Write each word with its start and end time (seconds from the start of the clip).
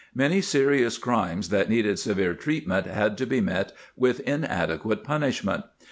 170] 0.15 0.41
Camp 0.41 0.51
Diversions 0.71 0.97
crimes 0.97 1.49
that 1.49 1.69
needed 1.69 1.99
severe 1.99 2.33
treatment 2.33 2.87
had 2.87 3.15
to 3.19 3.27
be 3.27 3.39
met 3.39 3.71
with 3.95 4.19
inadequate 4.21 5.03
punishment. 5.03 5.63